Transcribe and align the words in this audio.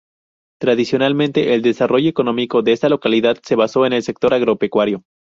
Tradicionalmente 0.59 1.53
el 1.53 1.61
desarrollo 1.61 2.09
económico 2.09 2.63
de 2.63 2.71
esta 2.71 2.89
localidad 2.89 3.37
se 3.43 3.53
basó 3.55 3.85
en 3.85 3.93
el 3.93 4.01
sector 4.01 4.33
agropecuario. 4.33 5.03